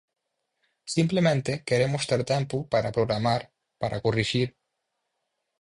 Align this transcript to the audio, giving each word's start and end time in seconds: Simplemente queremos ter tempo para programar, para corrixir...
Simplemente 0.95 1.51
queremos 1.69 2.03
ter 2.09 2.21
tempo 2.33 2.57
para 2.73 2.93
programar, 2.97 3.41
para 3.81 4.01
corrixir... 4.05 4.47